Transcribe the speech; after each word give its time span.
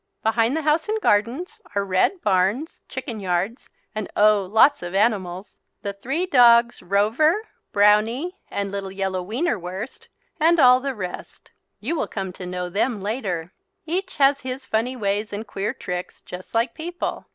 Behind 0.23 0.57
the 0.57 0.63
house 0.63 0.89
and 0.89 0.99
gardens 0.99 1.61
are 1.75 1.85
red 1.85 2.23
barns, 2.23 2.81
chicken 2.89 3.19
yards 3.19 3.69
and 3.93 4.09
oh 4.17 4.43
lots 4.51 4.81
of 4.81 4.95
animals, 4.95 5.59
the 5.83 5.93
three 5.93 6.25
dogs, 6.25 6.81
Rover, 6.81 7.47
Brownie, 7.71 8.39
and 8.49 8.71
little 8.71 8.91
yellow 8.91 9.21
Wienerwurst 9.23 10.07
and 10.39 10.59
all 10.59 10.79
the 10.79 10.95
rest. 10.95 11.51
You 11.79 11.95
will 11.95 12.07
come 12.07 12.33
to 12.33 12.47
know 12.47 12.67
them 12.67 12.99
later. 12.99 13.53
Each 13.85 14.15
has 14.15 14.39
his 14.39 14.65
funny 14.65 14.95
ways 14.95 15.31
and 15.31 15.45
queer 15.45 15.71
tricks 15.71 16.23
just 16.23 16.55
like 16.55 16.73
people. 16.73 17.27